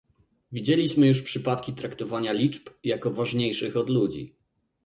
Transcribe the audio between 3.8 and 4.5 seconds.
ludzi